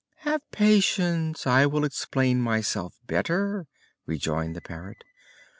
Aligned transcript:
"Have 0.21 0.41
patience! 0.51 1.45
I 1.45 1.67
will 1.67 1.85
explain 1.85 2.41
myself 2.41 2.97
better," 3.05 3.67
rejoined 4.07 4.55
the 4.55 4.61
Parrot. 4.61 5.03